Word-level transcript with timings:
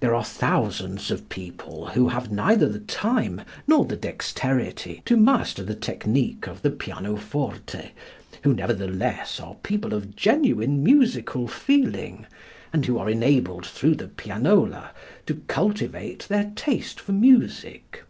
There 0.00 0.14
are 0.14 0.24
thousands 0.24 1.10
of 1.10 1.28
people 1.28 1.88
who 1.88 2.08
have 2.08 2.32
neither 2.32 2.66
the 2.66 2.78
time 2.78 3.42
nor 3.66 3.84
the 3.84 3.96
dexterity 3.96 5.02
to 5.04 5.14
master 5.14 5.62
the 5.62 5.74
technique 5.74 6.46
of 6.46 6.62
the 6.62 6.70
pianoforte, 6.70 7.90
who 8.44 8.54
nevertheless 8.54 9.38
are 9.38 9.56
people 9.56 9.92
of 9.92 10.16
genuine 10.16 10.82
musical 10.82 11.46
feeling, 11.46 12.24
and 12.72 12.86
who 12.86 12.96
are 12.96 13.10
enabled 13.10 13.66
through 13.66 13.96
the 13.96 14.08
pianola 14.08 14.88
to 15.26 15.42
cultivate 15.48 16.20
their 16.30 16.50
taste 16.56 16.98
for 16.98 17.12
music. 17.12 18.04